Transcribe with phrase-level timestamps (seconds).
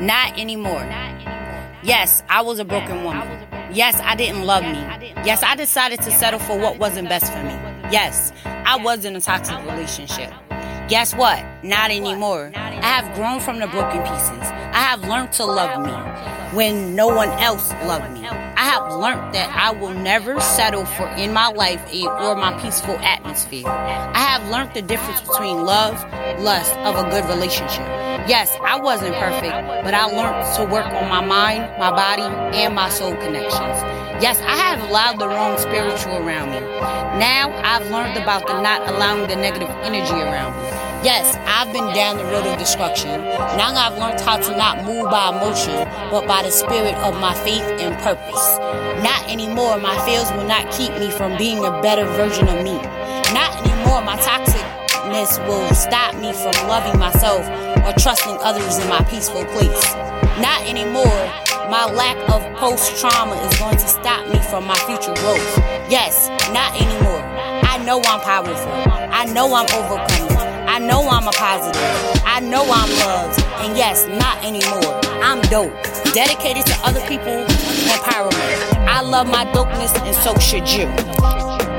[0.00, 0.84] Not anymore.
[1.82, 3.46] Yes, I was a broken woman.
[3.72, 4.78] Yes, I didn't love me.
[5.24, 7.54] Yes, I decided to settle for what wasn't best for me.
[7.90, 10.32] Yes, I was in a toxic relationship.
[10.88, 11.44] Guess what?
[11.64, 12.52] Not anymore.
[12.54, 14.48] I have grown from the broken pieces.
[14.72, 15.92] I have learned to love me
[16.56, 18.28] when no one else loved me.
[18.68, 22.98] I have learned that I will never settle for in my life or my peaceful
[22.98, 23.66] atmosphere.
[23.66, 25.94] I have learned the difference between love,
[26.40, 27.86] lust of a good relationship.
[28.28, 32.24] Yes, I wasn't perfect, but I learned to work on my mind, my body,
[32.58, 33.80] and my soul connections.
[34.20, 36.60] Yes, I have allowed the wrong spiritual around me.
[37.18, 40.87] Now I've learned about the not allowing the negative energy around me.
[41.04, 43.22] Yes, I've been down the road of destruction.
[43.54, 47.34] Now I've learned how to not move by emotion, but by the spirit of my
[47.46, 48.58] faith and purpose.
[49.06, 52.74] Not anymore, my fears will not keep me from being a better version of me.
[53.30, 57.46] Not anymore, my toxicness will stop me from loving myself
[57.86, 59.94] or trusting others in my peaceful place.
[60.42, 61.22] Not anymore,
[61.70, 65.58] my lack of post trauma is going to stop me from my future growth.
[65.88, 67.22] Yes, not anymore.
[67.62, 68.72] I know I'm powerful.
[69.14, 70.17] I know I'm overcoming.
[70.78, 72.22] I know I'm a positive.
[72.24, 73.42] I know I'm loved.
[73.66, 75.00] And yes, not anymore.
[75.24, 75.74] I'm dope.
[76.14, 77.44] Dedicated to other people
[77.90, 78.86] empowerment.
[78.86, 81.77] I love my dopeness and so should you.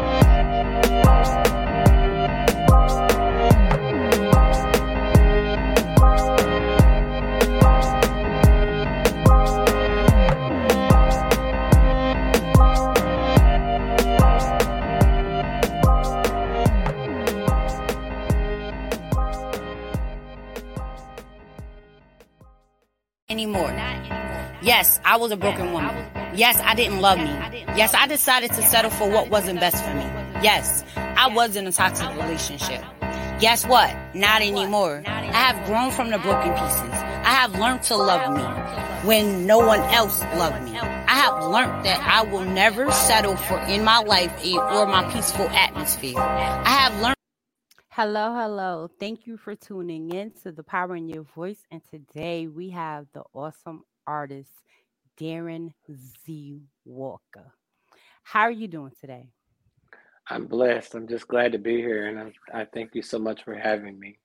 [23.39, 23.71] Anymore.
[24.61, 25.95] Yes, I was a broken woman.
[26.35, 27.31] Yes, I didn't love me.
[27.77, 30.03] Yes, I decided to settle for what wasn't best for me.
[30.43, 32.83] Yes, I was in a toxic relationship.
[33.39, 33.95] Guess what?
[34.13, 35.03] Not anymore.
[35.07, 36.91] I have grown from the broken pieces.
[36.91, 38.43] I have learned to love me
[39.07, 40.77] when no one else loved me.
[40.77, 45.47] I have learned that I will never settle for in my life or my peaceful
[45.49, 46.19] atmosphere.
[46.19, 47.18] I have learned
[48.01, 48.89] Hello, hello.
[48.97, 51.63] Thank you for tuning in to the Power in Your Voice.
[51.69, 54.51] And today we have the awesome artist,
[55.19, 55.73] Darren
[56.25, 56.61] Z.
[56.85, 57.51] Walker.
[58.23, 59.27] How are you doing today?
[60.29, 60.95] I'm blessed.
[60.95, 62.07] I'm just glad to be here.
[62.07, 64.17] And I, I thank you so much for having me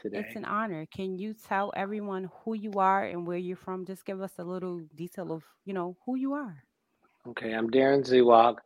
[0.00, 0.24] today.
[0.26, 0.86] It's an honor.
[0.86, 3.84] Can you tell everyone who you are and where you're from?
[3.84, 6.64] Just give us a little detail of, you know, who you are.
[7.28, 8.56] Okay, I'm Darryn Zewalk.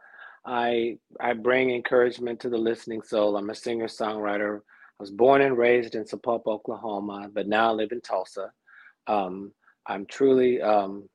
[0.44, 3.36] I I bring encouragement to the listening soul.
[3.36, 4.58] I'm a singer songwriter.
[4.58, 8.52] I was born and raised in Sapulpa, Oklahoma, but now I live in Tulsa.
[9.06, 9.52] Um,
[9.86, 11.08] I'm truly um,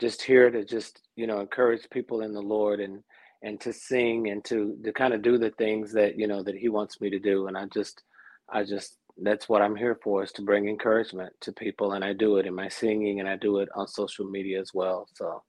[0.00, 3.02] just here to just you know encourage people in the Lord and
[3.42, 6.56] and to sing and to to kind of do the things that you know that
[6.56, 7.46] He wants me to do.
[7.48, 8.02] And I just
[8.50, 12.12] I just that's what I'm here for is to bring encouragement to people, and I
[12.12, 15.08] do it in my singing and I do it on social media as well.
[15.14, 15.42] So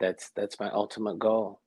[0.00, 1.60] that's that's my ultimate goal.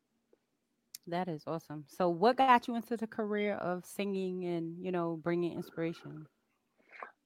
[1.09, 1.85] That is awesome.
[1.87, 6.27] So, what got you into the career of singing and you know bringing inspiration?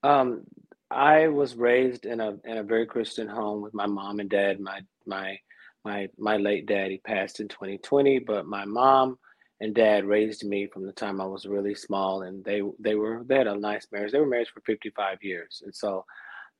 [0.03, 0.43] Um,
[0.91, 4.59] I was raised in a in a very Christian home with my mom and dad.
[4.59, 5.37] My my
[5.83, 9.17] my my late daddy passed in 2020, but my mom
[9.59, 13.23] and dad raised me from the time I was really small, and they they were
[13.25, 14.11] they had a nice marriage.
[14.11, 16.05] They were married for 55 years, and so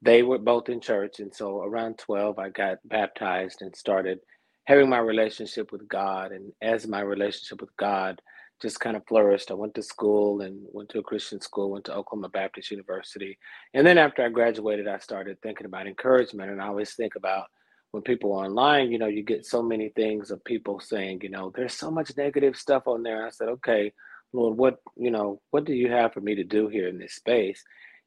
[0.01, 1.19] they were both in church.
[1.19, 4.19] And so around 12, I got baptized and started
[4.65, 6.31] having my relationship with God.
[6.31, 8.21] And as my relationship with God
[8.61, 11.85] just kind of flourished, I went to school and went to a Christian school, went
[11.85, 13.37] to Oklahoma Baptist University.
[13.73, 16.51] And then after I graduated, I started thinking about encouragement.
[16.51, 17.47] And I always think about
[17.91, 21.29] when people are online, you know, you get so many things of people saying, you
[21.29, 23.25] know, there's so much negative stuff on there.
[23.25, 23.93] I said, okay,
[24.31, 27.13] Lord, what, you know, what do you have for me to do here in this
[27.15, 27.63] space?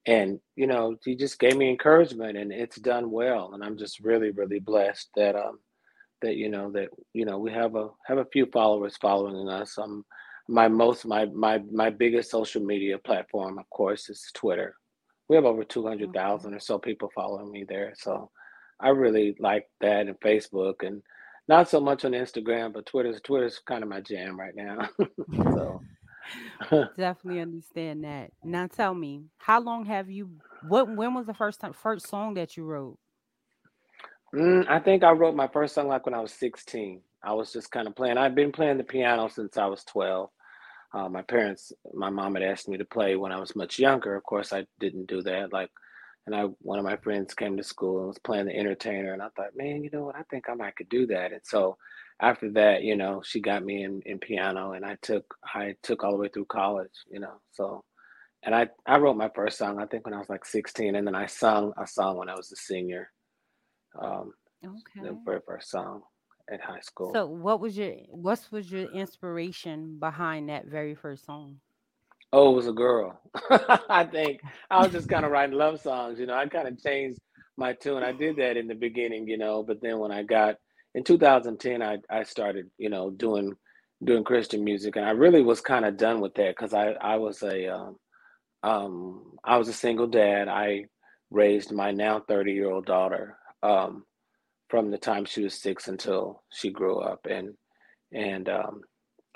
[0.06, 3.52] And, you know, he just gave me encouragement and it's done well.
[3.54, 5.58] And I'm just really, really blessed that um,
[6.22, 9.78] that you know that you know we have a have a few followers following us.
[9.78, 10.04] Um,
[10.48, 14.74] my most my my my biggest social media platform, of course, is Twitter.
[15.28, 17.94] We have over two hundred thousand or so people following me there.
[17.96, 18.30] So
[18.80, 21.02] I really like that and Facebook and
[21.48, 24.88] not so much on Instagram, but Twitter's Twitter's kind of my jam right now.
[25.54, 25.80] so
[26.96, 28.30] definitely understand that.
[28.44, 30.30] Now tell me, how long have you
[30.68, 32.98] what when was the first time first song that you wrote?
[34.36, 37.02] Mm, I think I wrote my first song like when I was 16.
[37.24, 38.18] I was just kind of playing.
[38.18, 40.30] I've been playing the piano since I was 12.
[40.94, 44.16] Uh, my parents, my mom had asked me to play when I was much younger.
[44.16, 45.52] Of course, I didn't do that.
[45.52, 45.70] Like,
[46.26, 49.22] and I, one of my friends came to school and was playing the entertainer, and
[49.22, 50.16] I thought, man, you know what?
[50.16, 51.32] I think I might could do that.
[51.32, 51.78] And so,
[52.20, 56.04] after that, you know, she got me in, in piano, and I took, I took
[56.04, 56.92] all the way through college.
[57.10, 57.84] You know, so
[58.44, 61.06] and I I wrote my first song I think when I was like 16, and
[61.06, 63.10] then I sung a song when I was a senior.
[64.00, 64.32] Um,
[64.64, 65.08] okay.
[65.08, 66.02] The very first song
[66.50, 67.12] at high school.
[67.12, 71.60] So, what was your what was your inspiration behind that very first song?
[72.32, 73.20] Oh, it was a girl.
[73.88, 74.40] I think
[74.70, 76.18] I was just kind of writing love songs.
[76.18, 77.18] You know, I kind of changed
[77.56, 78.02] my tune.
[78.02, 80.56] I did that in the beginning, you know, but then when I got
[80.94, 83.54] in 2010, I I started, you know, doing
[84.04, 87.16] doing Christian music, and I really was kind of done with that because I I
[87.16, 87.96] was a um,
[88.62, 90.48] um, I was a single dad.
[90.48, 90.86] I
[91.30, 94.04] raised my now 30 year old daughter um,
[94.68, 97.54] from the time she was six until she grew up, and
[98.12, 98.82] and um,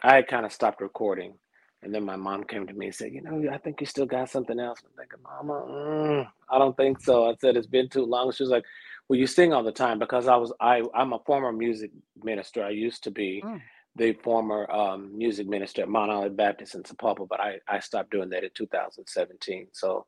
[0.03, 1.35] I kind of stopped recording.
[1.83, 4.07] And then my mom came to me and said, "You know, I think you still
[4.07, 7.89] got something else." I'm thinking, "Mama, mm, I don't think so." I said, "It's been
[7.89, 8.65] too long." She was like,
[9.09, 11.93] "Well, you sing all the time because I was I I'm a former music
[12.23, 12.65] minister.
[12.65, 13.61] I used to be." Mm
[13.97, 18.11] the former um, music minister at Mount Olive Baptist in Sapulpa, but I, I stopped
[18.11, 19.69] doing that in 2017.
[19.73, 20.07] So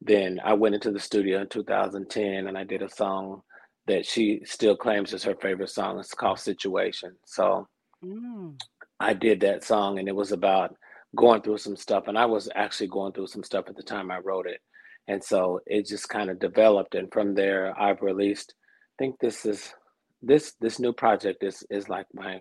[0.00, 3.42] then I went into the studio in 2010 and I did a song
[3.86, 5.98] that she still claims is her favorite song.
[5.98, 7.16] It's called Situation.
[7.26, 7.68] So
[8.04, 8.58] mm.
[9.00, 10.74] I did that song and it was about
[11.16, 12.08] going through some stuff.
[12.08, 14.60] And I was actually going through some stuff at the time I wrote it.
[15.06, 16.94] And so it just kind of developed.
[16.94, 18.54] And from there, I've released,
[18.98, 19.74] I think this is,
[20.22, 22.40] this, this new project is, is like my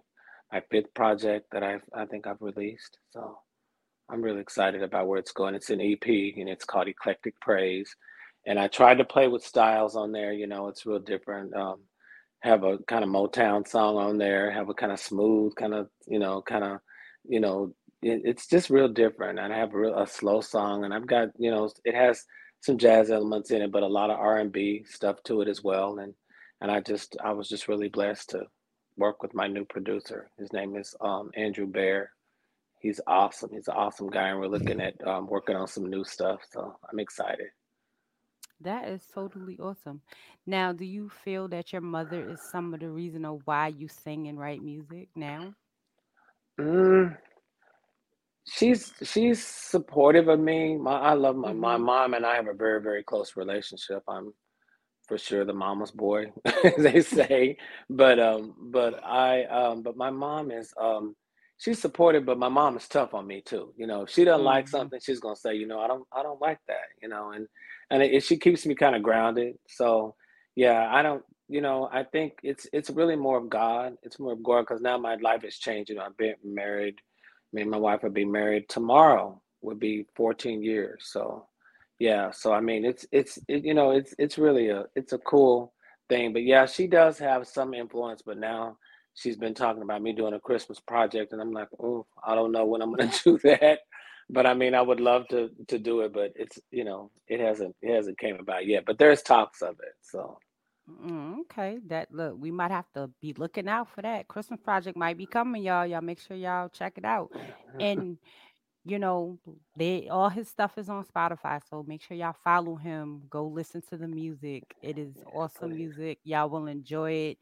[0.54, 3.00] my fifth project that I've I think I've released.
[3.10, 3.40] So
[4.10, 5.56] I'm really excited about where it's going.
[5.56, 7.95] It's an EP and it's called Eclectic Praise.
[8.45, 11.56] And I tried to play with styles on there, you know, it's real different.
[11.56, 11.81] Um,
[12.42, 15.88] have a kind of Motown song on there, have a kind of smooth, kind of,
[16.07, 16.80] you know, kind of,
[17.24, 19.40] you know, it, it's just real different.
[19.40, 22.25] And I have a, real, a slow song and I've got, you know, it has
[22.60, 26.00] some jazz elements in it, but a lot of R&B stuff to it as well.
[26.00, 26.13] And,
[26.60, 28.44] and I just, I was just really blessed to
[28.98, 30.30] work with my new producer.
[30.38, 32.12] His name is um, Andrew Bear.
[32.80, 33.51] He's awesome.
[33.54, 36.42] He's an awesome guy, and we're looking at um, working on some new stuff.
[36.51, 37.48] So I'm excited.
[38.61, 40.01] That is totally awesome.
[40.45, 43.88] Now, do you feel that your mother is some of the reason of why you
[43.88, 45.53] sing and write music now?
[46.59, 47.17] Mm,
[48.47, 50.77] she's she's supportive of me.
[50.77, 51.59] My, I love my mm-hmm.
[51.59, 54.03] my mom and I have a very very close relationship.
[54.07, 54.33] I'm
[55.07, 56.31] for sure the mama's boy,
[56.77, 57.57] they say.
[57.89, 61.15] But um, but I um, but my mom is um,
[61.57, 63.73] she's supportive, but my mom is tough on me too.
[63.77, 64.45] You know, if she doesn't mm-hmm.
[64.45, 66.88] like something, she's gonna say, you know, I don't I don't like that.
[67.01, 67.47] You know, and
[67.89, 69.55] and it, it, she keeps me kind of grounded.
[69.67, 70.15] So
[70.55, 71.23] yeah, I don't.
[71.50, 73.94] You know, I think it's it's really more of God.
[74.01, 75.89] It's more of God because now my life has changed.
[75.89, 76.95] You know, I've been married.
[77.51, 79.39] Me and my wife will be married tomorrow.
[79.61, 81.03] Would be 14 years.
[81.06, 81.47] So
[81.99, 85.17] yeah so i mean it's it's it, you know it's it's really a it's a
[85.19, 85.73] cool
[86.09, 88.77] thing but yeah she does have some influence but now
[89.15, 92.51] she's been talking about me doing a christmas project and i'm like oh i don't
[92.51, 93.80] know when i'm going to do that
[94.30, 97.39] but i mean i would love to to do it but it's you know it
[97.39, 100.38] hasn't it hasn't came about yet but there's talks of it so
[100.89, 104.98] mm, okay that look we might have to be looking out for that christmas project
[104.98, 107.31] might be coming y'all y'all make sure y'all check it out
[107.80, 108.18] and
[108.86, 109.39] you know,
[109.77, 113.21] they all his stuff is on Spotify, so make sure y'all follow him.
[113.30, 114.75] Go listen to the music.
[114.81, 116.19] It is awesome music.
[116.24, 117.38] Y'all will enjoy it.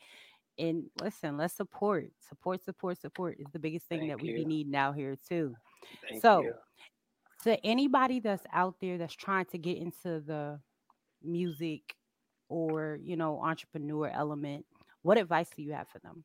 [0.57, 4.69] And listen, let's support, support, support, support is the biggest thing Thank that we need
[4.69, 5.55] now here too.
[6.09, 6.53] Thank so, you.
[7.43, 10.59] to anybody that's out there that's trying to get into the
[11.23, 11.95] music
[12.49, 14.65] or you know entrepreneur element,
[15.01, 16.23] what advice do you have for them?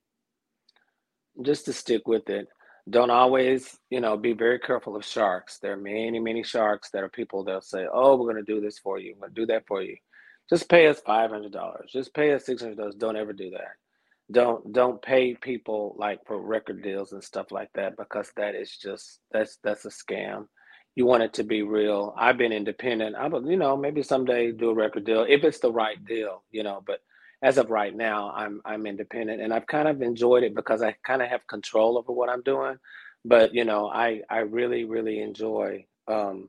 [1.43, 2.49] Just to stick with it
[2.89, 5.59] don't always, you know, be very careful of sharks.
[5.59, 8.61] There are many, many sharks that are people that'll say, "Oh, we're going to do
[8.61, 9.15] this for you.
[9.15, 9.97] We're going to do that for you.
[10.49, 11.91] Just pay us five hundred dollars.
[11.93, 12.95] Just pay us six hundred dollars.
[12.95, 13.75] Don't ever do that.
[14.31, 18.77] Don't don't pay people like for record deals and stuff like that because that is
[18.77, 20.47] just that's that's a scam.
[20.97, 22.15] You want it to be real.
[22.17, 23.17] I've been independent.
[23.17, 26.43] I would, you know, maybe someday do a record deal if it's the right deal,
[26.51, 27.01] you know, but
[27.43, 30.97] as of right now, I'm I'm independent, and I've kind of enjoyed it because I
[31.07, 32.79] kind of have control over what I'm doing.
[33.25, 36.49] But you know, I I really really enjoy um,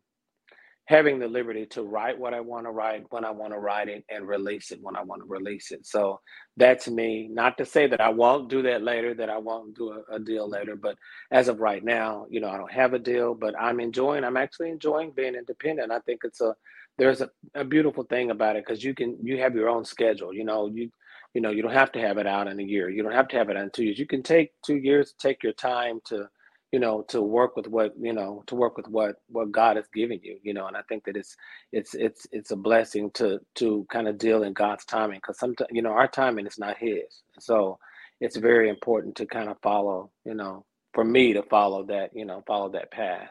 [0.87, 3.89] having the liberty to write what I want to write when I want to write
[3.89, 5.85] it and release it when I want to release it.
[5.85, 6.21] So
[6.55, 7.27] that's me.
[7.29, 10.19] Not to say that I won't do that later, that I won't do a, a,
[10.19, 10.97] deal later, but
[11.29, 14.37] as of right now, you know, I don't have a deal, but I'm enjoying, I'm
[14.37, 15.91] actually enjoying being independent.
[15.91, 16.55] I think it's a
[16.97, 20.33] there's a, a beautiful thing about it because you can you have your own schedule
[20.33, 20.89] you know you
[21.33, 23.27] you know you don't have to have it out in a year you don't have
[23.27, 26.27] to have it in two years you can take two years take your time to
[26.71, 29.87] you know to work with what you know to work with what what god has
[29.93, 31.35] given you you know and i think that it's
[31.71, 35.69] it's it's it's a blessing to to kind of deal in god's timing because sometimes
[35.71, 37.77] you know our timing is not his so
[38.19, 42.25] it's very important to kind of follow you know for me to follow that you
[42.25, 43.29] know follow that path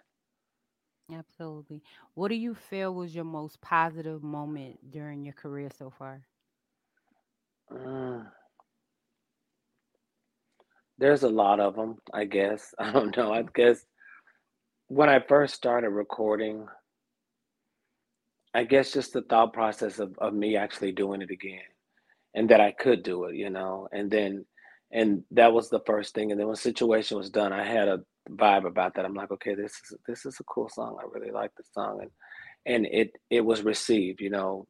[1.13, 1.83] Absolutely.
[2.15, 6.23] What do you feel was your most positive moment during your career so far?
[7.71, 8.27] Mm,
[10.99, 12.75] there's a lot of them, I guess.
[12.79, 13.33] I don't know.
[13.33, 13.85] I guess
[14.89, 16.67] when I first started recording,
[18.55, 21.61] I guess just the thought process of, of me actually doing it again
[22.35, 24.45] and that I could do it, you know, and then
[24.93, 26.31] and that was the first thing.
[26.31, 28.01] And then when situation was done, I had a
[28.31, 29.05] vibe about that.
[29.05, 30.97] I'm like, okay, this is this is a cool song.
[31.01, 32.01] I really like the song.
[32.03, 32.11] And
[32.67, 34.67] and it it was received, you know,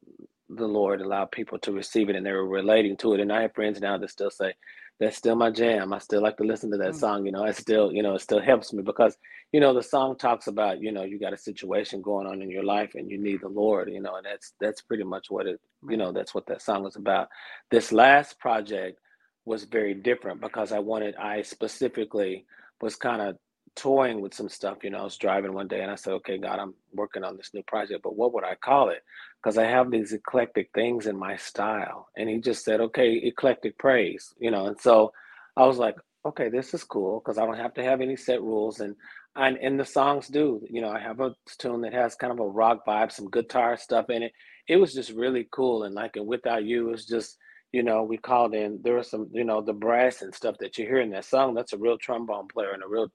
[0.49, 3.19] the Lord allowed people to receive it and they were relating to it.
[3.19, 4.53] And I have friends now that still say,
[4.99, 5.93] that's still my jam.
[5.93, 7.25] I still like to listen to that Mm, song.
[7.25, 9.15] You know, it still, you know, it still helps me because,
[9.51, 12.49] you know, the song talks about, you know, you got a situation going on in
[12.49, 15.47] your life and you need the Lord, you know, and that's that's pretty much what
[15.47, 17.27] it, you know, that's what that song was about.
[17.71, 18.99] This last project
[19.45, 22.45] was very different because I wanted, I specifically
[22.81, 23.37] was kind of
[23.77, 24.83] toying with some stuff.
[24.83, 27.37] You know, I was driving one day and I said, okay, God, I'm working on
[27.37, 29.03] this new project, but what would I call it?
[29.41, 32.09] Because I have these eclectic things in my style.
[32.17, 35.13] And he just said, okay, eclectic praise, you know, and so
[35.55, 38.41] I was like, okay, this is cool because I don't have to have any set
[38.41, 38.79] rules.
[38.79, 38.95] And,
[39.35, 42.39] and and the songs do, you know, I have a tune that has kind of
[42.39, 44.33] a rock vibe, some guitar stuff in it.
[44.67, 45.83] It was just really cool.
[45.83, 47.37] And like, and without you, it's just,
[47.71, 50.77] you know, we called in, there was some, you know, the brass and stuff that
[50.77, 51.53] you hear in that song.
[51.53, 53.11] That's a real trombone player and a real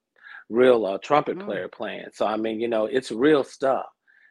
[0.48, 2.06] real uh, trumpet Mm, player playing.
[2.14, 3.86] So I mean, you know, it's real stuff,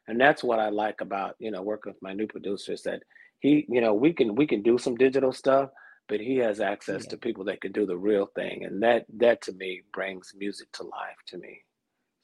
[0.08, 3.04] and that's what I like about you know working with my new producer is that
[3.40, 5.70] he, you know, we can we can do some digital stuff,
[6.08, 9.06] but he has access yeah, to people that can do the real thing, and that
[9.18, 11.64] that to me brings music to life to me.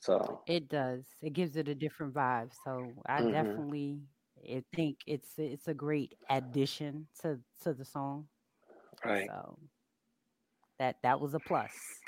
[0.02, 1.06] So, it does.
[1.22, 2.54] It gives it a different vibe.
[2.54, 4.02] So I hmm definitely
[4.50, 8.30] I think it's it's a great addition to to the song.
[9.04, 9.60] right, So
[10.80, 12.02] that that was a plus.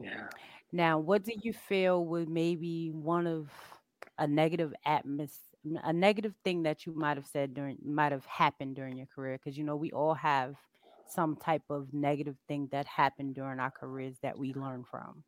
[0.00, 0.28] Yeah.
[0.72, 3.50] Now, what do you feel would maybe one of
[4.18, 5.30] a negative atmos
[5.84, 9.38] a negative thing that you might have said during might have happened during your career?
[9.38, 10.56] Because you know we all have
[11.06, 15.24] some type of negative thing that happened during our careers that we learn from.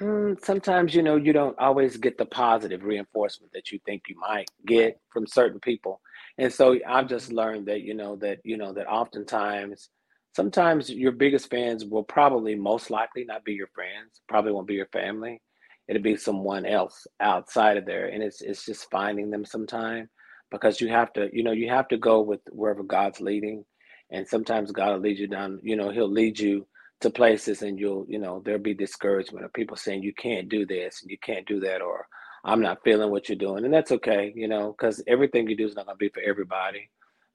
[0.00, 4.16] Mm, sometimes, you know, you don't always get the positive reinforcement that you think you
[4.18, 6.00] might get from certain people.
[6.38, 9.90] And so I've just hmm learned that, you know, that, you know, that oftentimes,
[10.38, 14.74] sometimes your biggest fans will probably most likely not be your friends, probably won't be
[14.74, 15.42] your family.
[15.88, 18.06] It'll be someone else outside of there.
[18.06, 20.08] And it's it's just finding them sometime
[20.52, 23.64] because you have to, you know, you have to go with wherever God's leading.
[24.12, 26.68] And sometimes God will lead you down, you know, he'll lead you
[27.00, 30.66] to places and you'll you know there'll be discouragement of people saying you can't do
[30.66, 32.06] this and you can't do that or
[32.44, 35.66] i'm not feeling what you're doing and that's okay you know because everything you do
[35.66, 36.90] is not going to be for everybody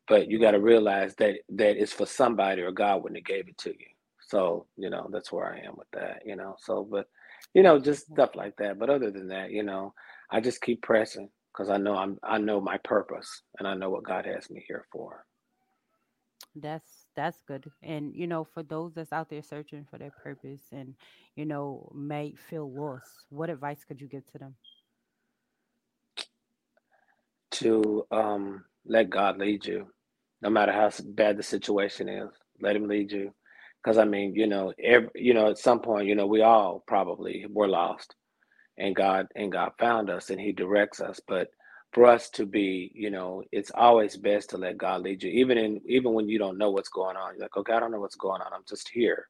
[0.07, 3.47] but you got to realize that that it's for somebody or god wouldn't have gave
[3.47, 3.87] it to you
[4.19, 7.07] so you know that's where i am with that you know so but
[7.53, 9.93] you know just stuff like that but other than that you know
[10.31, 13.89] i just keep pressing because i know i'm i know my purpose and i know
[13.89, 15.25] what god has me here for
[16.55, 17.71] That's that's good.
[17.81, 20.95] And you know, for those that's out there searching for their purpose and
[21.35, 24.55] you know may feel lost, what advice could you give to them?
[27.63, 29.87] To um let god lead you
[30.43, 32.29] no matter how bad the situation is.
[32.61, 33.33] Let him lead you.
[33.83, 36.83] Because I mean, you know, every, you know, at some point, you know, we all
[36.87, 38.15] probably were lost,
[38.77, 41.21] and God and God found us, and He directs us.
[41.27, 41.49] But
[41.93, 45.57] for us to be, you know, it's always best to let God lead you, even
[45.57, 47.33] in even when you don't know what's going on.
[47.35, 48.53] You're like, okay, I don't know what's going on.
[48.53, 49.27] I'm just here.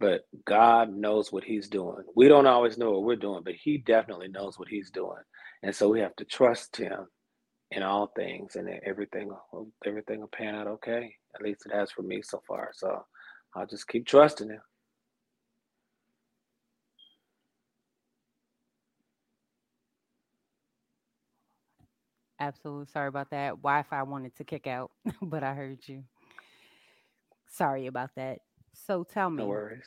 [0.00, 2.04] But God knows what He's doing.
[2.16, 5.22] We don't always know what we're doing, but He definitely knows what He's doing,
[5.62, 7.06] and so we have to trust Him
[7.74, 9.30] in all things, and everything
[9.86, 11.14] everything will pan out okay.
[11.34, 12.70] At least it has for me so far.
[12.74, 13.04] So
[13.56, 14.60] I'll just keep trusting him.
[22.40, 22.86] Absolutely.
[22.92, 23.50] Sorry about that.
[23.62, 24.90] Wi-Fi wanted to kick out,
[25.22, 26.04] but I heard you.
[27.48, 28.40] Sorry about that.
[28.74, 29.42] So tell me.
[29.42, 29.86] No worries.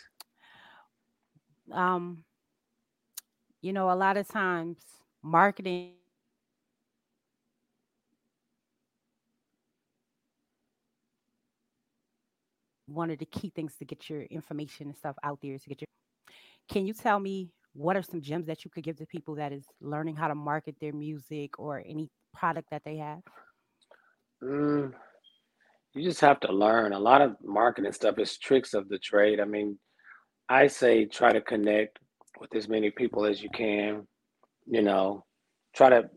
[1.72, 2.24] um,
[3.62, 4.78] you know, a lot of times
[5.22, 5.92] marketing
[12.88, 15.70] one of the key things to get your information and stuff out there is to
[15.70, 15.88] get your
[16.70, 19.54] can you tell me what are some gems that you could give to people that
[19.54, 23.20] is learning how to market their music or any product that they have?
[24.44, 24.94] Mm,
[25.94, 26.94] you just have to learn.
[26.94, 29.40] A lot of marketing stuff is tricks of the trade.
[29.40, 29.78] I mean,
[30.50, 32.00] I say try to connect
[32.40, 34.08] with as many people as you can.
[34.66, 35.24] You know,
[35.76, 36.10] try to.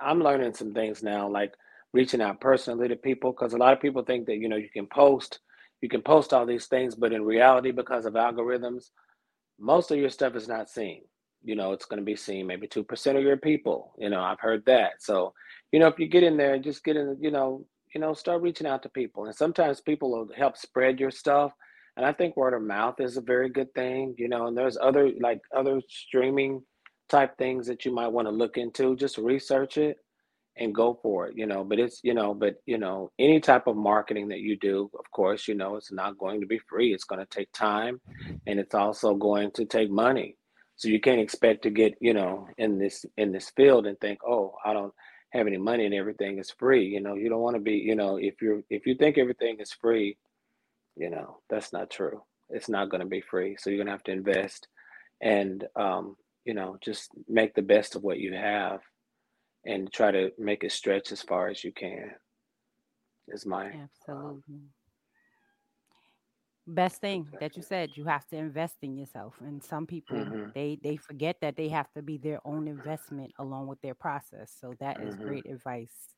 [0.00, 1.52] I'm learning some things now, like
[1.92, 4.70] reaching out personally to people, because a lot of people think that you know you
[4.70, 5.38] can post,
[5.82, 8.86] you can post all these things, but in reality, because of algorithms,
[9.60, 11.02] most of your stuff is not seen.
[11.44, 13.94] you know, it's going to be seen maybe 2% of your people.
[13.98, 14.94] You know, I've heard that.
[15.00, 15.34] So,
[15.72, 18.14] you know, if you get in there, and just get in, you know, you know,
[18.14, 19.26] start reaching out to people.
[19.26, 21.52] And sometimes people will help spread your stuff.
[21.96, 24.78] And I think word of mouth is a very good thing, you know, and there's
[24.80, 26.62] other like other streaming
[27.10, 28.96] type things that you might want to look into.
[28.96, 29.98] Just research it
[30.56, 31.64] and go for it, you know.
[31.64, 35.10] But it's, you know, but you know, any type of marketing that you do, of
[35.10, 36.92] course, you know, it's not going to be free.
[36.92, 38.00] It's going to take time
[38.46, 40.36] and it's also going to take money.
[40.76, 44.18] So you can't expect to get, you know, in this in this field and think,
[44.26, 44.92] oh, I don't
[45.30, 46.86] have any money and everything is free.
[46.86, 49.58] You know, you don't want to be, you know, if you're if you think everything
[49.60, 50.18] is free,
[50.96, 52.22] you know, that's not true.
[52.50, 53.56] It's not going to be free.
[53.58, 54.68] So you're going to have to invest
[55.22, 58.80] and um, you know, just make the best of what you have
[59.64, 62.10] and try to make it stretch as far as you can.
[63.28, 64.62] Is my um, absolutely
[66.66, 70.50] best thing that you said you have to invest in yourself and some people mm-hmm.
[70.54, 74.54] they they forget that they have to be their own investment along with their process
[74.60, 75.26] so that is mm-hmm.
[75.26, 76.14] great advice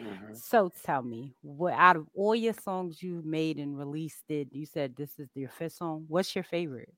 [0.00, 0.34] mm-hmm.
[0.34, 4.64] so tell me what out of all your songs you made and released it you
[4.64, 6.94] said this is your fifth song what's your favorite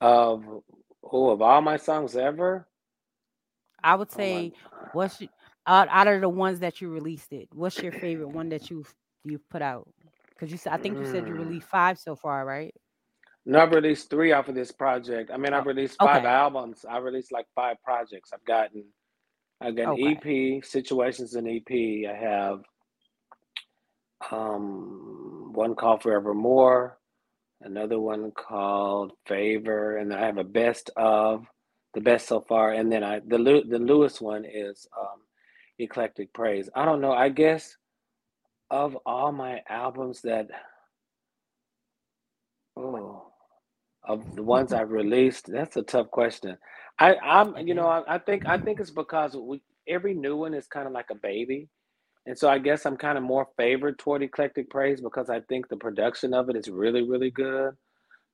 [0.00, 0.44] of
[1.02, 2.66] who of all my songs ever
[3.82, 5.22] i would say oh what's
[5.66, 8.92] out, out of the ones that you released it what's your favorite one that you've
[9.24, 9.88] you've put out
[10.38, 11.40] because you said I think you said you mm.
[11.40, 12.74] released five so far, right?
[13.44, 15.30] No, I've released three off of this project.
[15.32, 16.26] I mean, I've oh, released five okay.
[16.26, 16.84] albums.
[16.88, 18.30] I released like five projects.
[18.32, 18.84] I've gotten,
[19.60, 20.56] I got okay.
[20.56, 22.10] EP, situations in EP.
[22.10, 22.60] I have
[24.30, 26.98] um one called Forevermore,
[27.62, 31.46] another one called Favor, and then I have a best of
[31.94, 35.20] the best so far, and then I the the Lewis one is um
[35.78, 36.70] Eclectic Praise.
[36.74, 37.12] I don't know.
[37.12, 37.76] I guess
[38.70, 40.48] of all my albums that
[42.76, 43.26] oh
[44.06, 46.58] of the ones I've released, that's a tough question.
[46.98, 50.54] I, I'm you know I, I think I think it's because we every new one
[50.54, 51.68] is kind of like a baby.
[52.26, 55.68] And so I guess I'm kind of more favored toward eclectic praise because I think
[55.68, 57.72] the production of it is really, really good.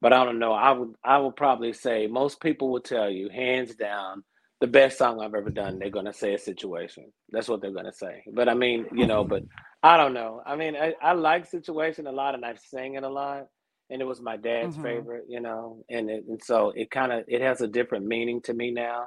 [0.05, 0.53] But I don't know.
[0.53, 4.23] I would I would probably say most people will tell you, hands down,
[4.61, 7.11] the best song I've ever done, they're gonna say a situation.
[7.31, 8.23] That's what they're gonna say.
[8.31, 9.45] But I mean, you know, but
[9.83, 10.43] I don't know.
[10.45, 13.47] I mean, I, I like situation a lot, and I've sang it a lot,
[13.89, 14.85] and it was my dad's mm-hmm.
[14.85, 18.43] favorite, you know, and it, and so it kind of it has a different meaning
[18.43, 19.07] to me now,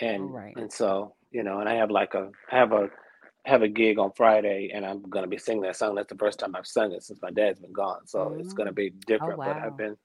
[0.00, 0.56] and right.
[0.56, 2.88] and so you know, and I have like a I have a
[3.44, 5.94] have a gig on Friday, and I'm gonna be singing that song.
[5.94, 8.40] That's the first time I've sung it since my dad's been gone, so mm-hmm.
[8.40, 9.34] it's gonna be oh, different.
[9.34, 9.54] Oh, wow.
[9.54, 9.96] But I've been,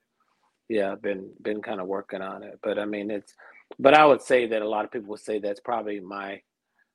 [0.69, 2.60] yeah, I've been been kind of working on it.
[2.63, 3.34] But I mean, it's
[3.80, 6.41] but I would say that a lot of people would say that's probably my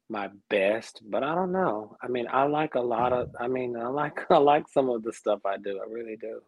[0.09, 1.96] my best, but I don't know.
[2.02, 5.02] I mean, I like a lot of I mean, I like I like some of
[5.02, 5.81] the stuff I do.
[5.81, 6.40] I really do.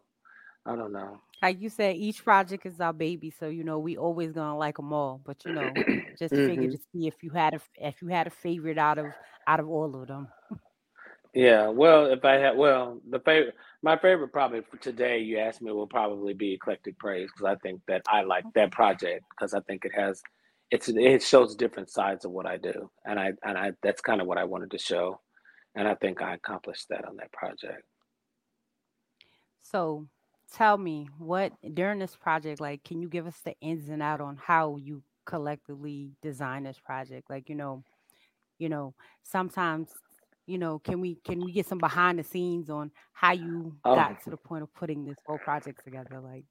[0.65, 1.19] I don't know.
[1.41, 4.77] Like you said, each project is our baby, so you know we always gonna like
[4.77, 5.19] them all.
[5.25, 5.73] But you know,
[6.19, 6.47] just mm-hmm.
[6.47, 9.07] figure to see if you had a if you had a favorite out of
[9.47, 10.27] out of all of them.
[11.33, 15.61] Yeah, well, if I had, well, the favorite, my favorite probably for today, you asked
[15.61, 19.53] me, will probably be Eclectic Praise because I think that I like that project because
[19.53, 20.21] I think it has,
[20.71, 24.21] it's it shows different sides of what I do, and I and I that's kind
[24.21, 25.21] of what I wanted to show,
[25.75, 27.83] and I think I accomplished that on that project.
[29.61, 30.07] So,
[30.51, 34.21] tell me what during this project, like, can you give us the ins and out
[34.21, 37.29] on how you collectively design this project?
[37.29, 37.83] Like, you know,
[38.59, 39.89] you know, sometimes
[40.47, 43.95] you know, can we can we get some behind the scenes on how you oh.
[43.95, 46.19] got to the point of putting this whole project together?
[46.21, 46.45] Like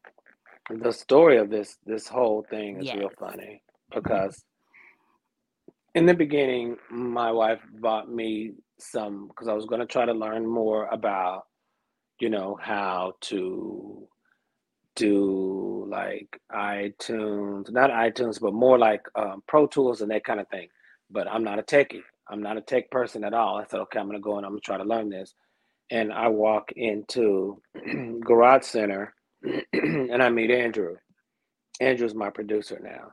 [0.83, 2.96] the story of this this whole thing is yes.
[2.96, 3.62] real funny
[3.94, 4.44] because
[5.94, 10.12] in the beginning, my wife bought me some because I was going to try to
[10.12, 11.46] learn more about,
[12.20, 14.07] you know, how to
[14.94, 20.48] do like iTunes, not iTunes, but more like um, Pro Tools and that kind of
[20.48, 20.68] thing.
[21.11, 22.03] But I'm not a techie.
[22.30, 23.56] I'm not a tech person at all.
[23.56, 25.34] I said, okay, I'm gonna go and I'm gonna try to learn this.
[25.90, 27.60] And I walk into
[28.26, 29.14] Guitar Center
[29.72, 30.96] and I meet Andrew.
[31.80, 33.12] Andrew's my producer now.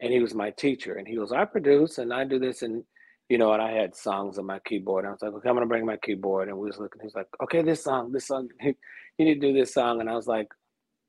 [0.00, 0.94] And he was my teacher.
[0.94, 2.84] And he goes, I produce and I do this and
[3.30, 5.06] you know, and I had songs on my keyboard.
[5.06, 6.48] I was like, okay, I'm gonna bring my keyboard.
[6.48, 8.74] And we was looking, he's like, okay, this song, this song, you
[9.18, 10.00] need to do this song.
[10.00, 10.48] And I was like,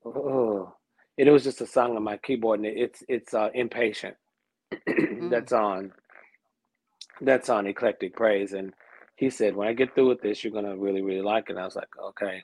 [0.06, 0.74] oh,
[1.18, 4.16] it was just a song on my keyboard and it's it's uh, impatient.
[4.88, 5.30] Mm.
[5.30, 5.94] That's on
[7.22, 8.54] that's on eclectic praise.
[8.54, 8.74] And
[9.18, 11.54] he said when i get through with this you're to really really like it.
[11.54, 12.44] And i was like okay.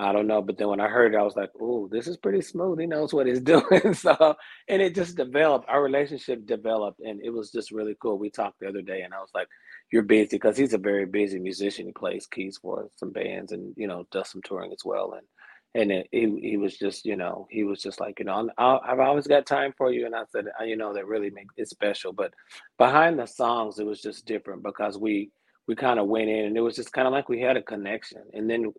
[0.00, 0.42] I don't know.
[0.42, 2.78] But then when i heard it i was like oh this is pretty smooth.
[2.80, 3.94] He knows what he's doing.
[3.94, 4.36] So
[4.68, 5.68] and it just developed.
[5.68, 8.18] Our relationship developed and it was just really cool.
[8.18, 9.48] We talked the other day and i was like
[9.92, 11.86] you're busy because he's a very busy musician.
[11.86, 15.14] He plays keys for some bands and you know does some touring as well.
[15.14, 15.26] And
[15.74, 18.78] and it, he he was just you know he was just like you know i
[18.86, 20.06] have always got time for you.
[20.06, 22.12] And i said you know that really makes it special.
[22.12, 22.32] But
[22.78, 25.30] behind the songs it was just different because we
[25.66, 27.62] we kind of went in and it was just kind of like we had a
[27.62, 28.22] connection.
[28.32, 28.72] And then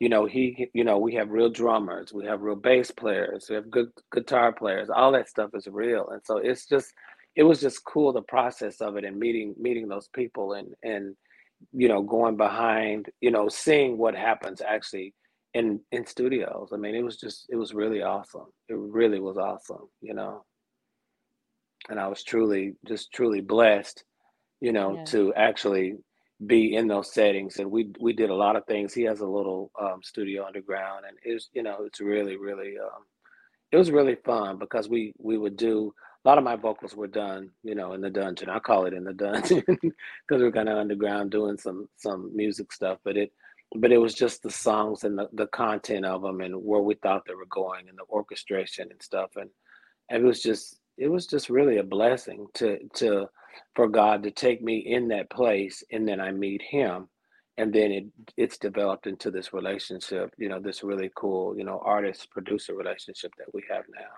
[0.00, 3.54] you know he you know we have real drummers we have real bass players we
[3.54, 6.08] have good guitar players all that stuff is real.
[6.10, 6.92] And so it's just
[7.36, 11.14] it was just cool the process of it and meeting meeting those people and and
[11.72, 15.14] you know going behind you know seeing what happens actually
[15.54, 16.70] in in studios.
[16.72, 18.46] I mean, it was just it was really awesome.
[18.68, 20.44] It really was awesome, you know.
[21.88, 24.04] And I was truly just truly blessed,
[24.60, 25.04] you know, yeah.
[25.06, 25.96] to actually
[26.46, 27.58] be in those settings.
[27.58, 28.94] And we we did a lot of things.
[28.94, 33.04] He has a little um, studio underground, and it's you know it's really really um,
[33.72, 35.92] it was really fun because we we would do
[36.24, 38.50] a lot of my vocals were done, you know, in the dungeon.
[38.50, 42.72] I call it in the dungeon because we're kind of underground doing some some music
[42.72, 42.98] stuff.
[43.04, 43.32] But it
[43.76, 46.94] but it was just the songs and the, the content of them and where we
[46.94, 49.30] thought they were going and the orchestration and stuff.
[49.36, 49.50] And,
[50.08, 53.26] and it was just it was just really a blessing to to
[53.74, 57.08] for God to take me in that place and then I meet him.
[57.58, 58.06] And then it
[58.36, 63.32] it's developed into this relationship you know this really cool you know artist producer relationship
[63.38, 64.10] that we have now.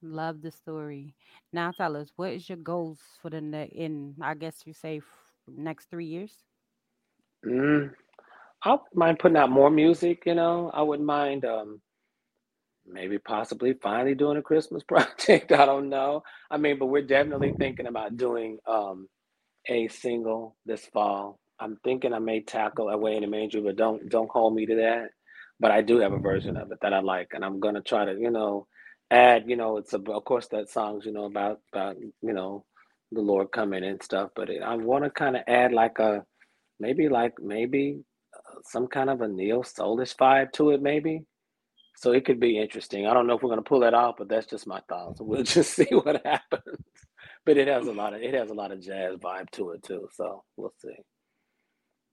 [0.00, 1.16] Love the story.
[1.52, 5.00] Now tell us what is your goals for the next in i guess you say
[5.56, 6.32] next three years
[7.44, 7.94] Mm,
[8.64, 10.70] I wouldn't mind putting out more music, you know.
[10.74, 11.82] I wouldn't mind um
[12.86, 15.52] maybe possibly finally doing a Christmas project.
[15.52, 16.22] I don't know.
[16.50, 19.08] I mean, but we're definitely thinking about doing um
[19.68, 21.40] a single this fall.
[21.60, 24.76] I'm thinking I may tackle Away in the Manger, but don't don't hold me to
[24.76, 25.10] that.
[25.60, 28.04] But I do have a version of it that I like, and I'm gonna try
[28.06, 28.66] to, you know,
[29.10, 32.64] add, you know, it's a, of course that song's, you know, about about you know
[33.12, 36.24] the Lord coming and stuff, but it, I want to kind of add like a
[36.80, 38.00] maybe like maybe
[38.34, 41.24] uh, some kind of a neo soulish vibe to it, maybe.
[41.96, 43.06] So it could be interesting.
[43.06, 45.20] I don't know if we're gonna pull that off, but that's just my thoughts.
[45.20, 46.84] We'll just see what happens.
[47.44, 49.82] But it has a lot of it has a lot of jazz vibe to it
[49.82, 50.08] too.
[50.12, 50.94] So we'll see.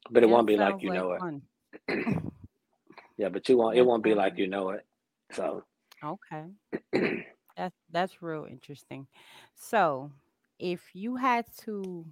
[0.10, 1.42] But it won't be like you like know fun.
[1.88, 2.24] it.
[3.18, 3.78] yeah, but you won't.
[3.78, 4.86] It won't be like you know it.
[5.32, 5.64] So
[6.04, 6.46] okay,
[7.58, 9.08] that's that's real interesting.
[9.56, 10.12] So
[10.60, 12.06] if you had to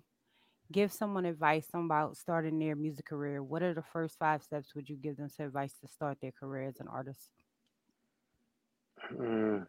[0.74, 4.90] give someone advice about starting their music career, what are the first five steps would
[4.90, 7.30] you give them to advice to start their career as an artist?
[9.14, 9.68] Mm,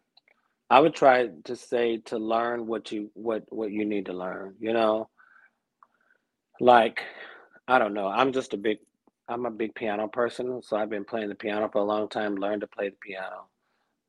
[0.69, 4.55] I would try to say to learn what you what what you need to learn.
[4.59, 5.09] You know,
[6.59, 7.01] like
[7.67, 8.07] I don't know.
[8.07, 8.79] I'm just a big
[9.29, 12.35] I'm a big piano person, so I've been playing the piano for a long time.
[12.35, 13.47] Learn to play the piano.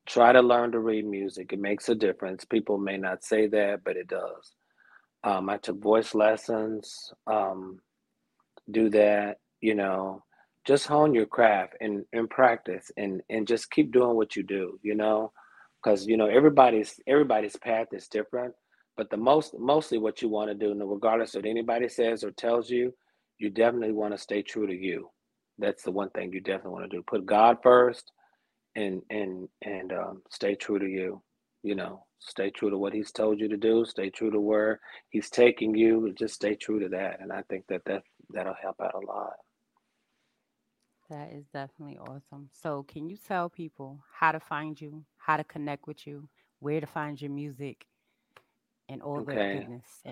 [0.06, 1.52] Try to learn to read music.
[1.52, 2.44] It makes a difference.
[2.44, 4.55] People may not say that, but it does.
[5.26, 7.12] Um, I took voice lessons.
[7.26, 7.80] Um,
[8.72, 10.24] do that, you know,
[10.66, 14.78] just hone your craft and, and practice and, and just keep doing what you do,
[14.82, 15.32] you know,
[15.82, 18.54] because, you know, everybody's, everybody's path is different,
[18.96, 22.32] but the most, mostly what you want to do, regardless of what anybody says or
[22.32, 22.94] tells you,
[23.38, 25.10] you definitely want to stay true to you.
[25.58, 27.04] That's the one thing you definitely want to do.
[27.06, 28.12] Put God first
[28.76, 31.22] and, and, and um, stay true to you,
[31.64, 33.84] you know, Stay true to what he's told you to do.
[33.84, 36.12] Stay true to where he's taking you.
[36.18, 39.34] Just stay true to that, and I think that that that'll help out a lot.
[41.08, 42.50] That is definitely awesome.
[42.52, 46.80] So, can you tell people how to find you, how to connect with you, where
[46.80, 47.86] to find your music,
[48.88, 49.34] and all okay.
[49.34, 50.02] the goodness?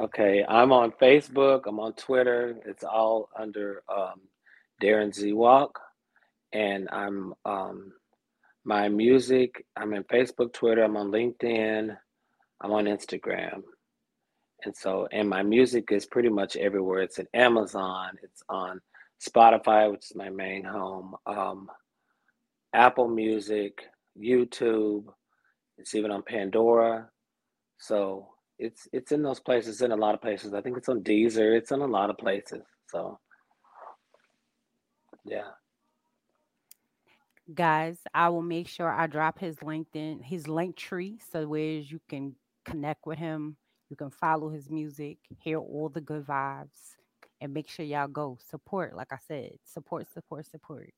[0.00, 1.62] Okay, I'm on Facebook.
[1.66, 2.56] I'm on Twitter.
[2.66, 4.20] It's all under um,
[4.82, 5.70] Darryn Zewalk,
[6.52, 7.92] and I'm um,
[8.64, 11.96] my music, I'm in Facebook, Twitter, I'm on LinkedIn,
[12.60, 13.62] I'm on Instagram.
[14.64, 17.02] And so, and my music is pretty much everywhere.
[17.02, 18.80] It's in Amazon, it's on
[19.20, 21.68] Spotify, which is my main home, um,
[22.72, 23.82] Apple Music,
[24.20, 25.04] YouTube,
[25.78, 27.08] it's even on Pandora.
[27.78, 30.54] So it's it's in those places, in a lot of places.
[30.54, 32.62] I think it's on Deezer, it's in a lot of places.
[32.86, 33.18] So
[35.24, 35.50] yeah
[37.54, 42.00] guys i will make sure i drop his linkedin his link tree so where you
[42.08, 43.56] can connect with him
[43.90, 46.96] you can follow his music hear all the good vibes
[47.40, 50.90] and make sure y'all go support like i said support support support.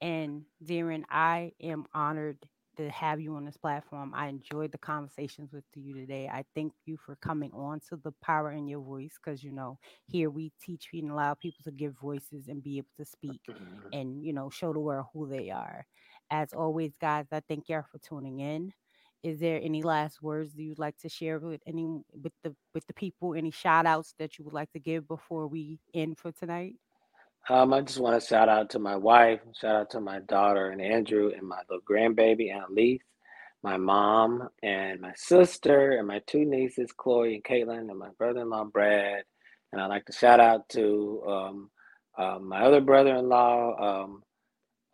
[0.00, 2.38] And Darryn, I am honored
[2.84, 4.12] to have you on this platform.
[4.14, 6.28] I enjoyed the conversations with you today.
[6.28, 9.78] I thank you for coming on to the power in your voice because you know
[10.06, 13.42] here we teach and allow people to give voices and be able to speak
[13.92, 15.86] and you know show the world who they are.
[16.30, 18.72] As always, guys, I thank y'all for tuning in.
[19.22, 21.86] Is there any last words that you'd like to share with any
[22.22, 23.34] with the with the people?
[23.34, 26.76] Any shout outs that you would like to give before we end for tonight?
[27.48, 30.70] Um, I just want to shout out to my wife, shout out to my daughter
[30.70, 33.02] and Andrew, and my little grandbaby Aunt Leith,
[33.62, 38.64] my mom and my sister, and my two nieces Chloe and Caitlin, and my brother-in-law
[38.64, 39.24] Brad.
[39.72, 41.70] And I'd like to shout out to um,
[42.18, 44.22] um, my other brother-in-law um,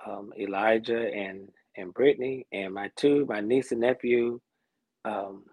[0.07, 4.41] um, Elijah and and Brittany, and my two my niece and nephew
[5.05, 5.45] um,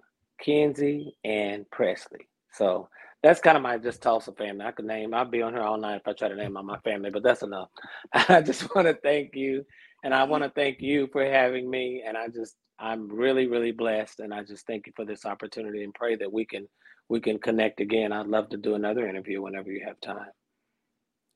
[0.41, 2.27] Kenzie and Presley.
[2.53, 2.89] So
[3.23, 4.65] that's kind of my just Tulsa family.
[4.65, 6.63] I could name, I'll be on here all night if I try to name all
[6.63, 7.69] my family, but that's enough.
[8.13, 9.65] I just want to thank you.
[10.03, 12.03] And I want to thank you for having me.
[12.05, 14.19] And I just, I'm really, really blessed.
[14.19, 16.67] And I just thank you for this opportunity and pray that we can,
[17.09, 18.11] we can connect again.
[18.11, 20.27] I'd love to do another interview whenever you have time.